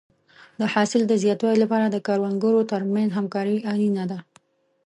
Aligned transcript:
د 0.59 0.61
حاصل 0.73 1.01
د 1.07 1.13
زیاتوالي 1.23 1.59
لپاره 1.63 1.85
د 1.89 1.97
کروندګرو 2.07 2.61
ترمنځ 2.71 3.09
همکاري 3.17 3.57
اړینه 3.71 4.03
ده. 4.11 4.19